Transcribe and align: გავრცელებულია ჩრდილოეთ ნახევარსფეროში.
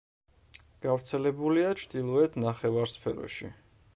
გავრცელებულია 0.85 1.75
ჩრდილოეთ 1.83 2.41
ნახევარსფეროში. 2.47 3.53